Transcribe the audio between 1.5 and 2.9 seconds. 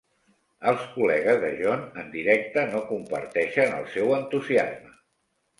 Jon en directe no